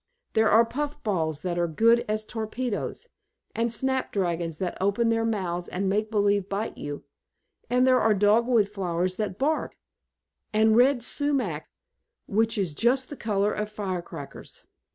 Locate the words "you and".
6.75-7.85